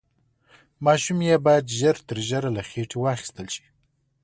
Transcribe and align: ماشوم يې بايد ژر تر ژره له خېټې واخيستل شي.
ماشوم 0.85 1.19
يې 1.27 1.35
بايد 1.45 1.65
ژر 1.79 1.95
تر 2.07 2.17
ژره 2.27 2.49
له 2.55 2.61
خېټې 2.69 2.97
واخيستل 2.99 3.47
شي. 3.55 3.65